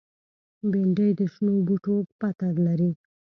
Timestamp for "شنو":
1.33-1.53